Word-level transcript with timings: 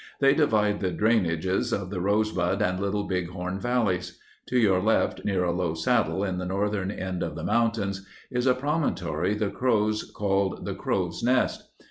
They 0.19 0.33
divide 0.33 0.79
the 0.79 0.89
drainages 0.91 1.71
of 1.71 1.91
the 1.91 2.01
Rosebud 2.01 2.59
and 2.59 2.79
Little 2.79 3.03
Bighorn 3.03 3.59
valleys. 3.59 4.17
To 4.47 4.57
your 4.57 4.81
left, 4.81 5.23
near 5.25 5.43
a 5.43 5.51
low 5.53 5.75
saddle 5.75 6.23
in 6.23 6.39
the 6.39 6.45
northern 6.47 6.89
end 6.89 7.21
of 7.21 7.35
the 7.35 7.43
mountains, 7.43 8.03
is 8.31 8.47
a 8.47 8.55
promon 8.55 8.95
tory 8.95 9.35
the 9.35 9.51
Crows 9.51 10.03
called 10.11 10.65
the 10.65 10.73
Crow's 10.73 11.21
Nest. 11.21 11.69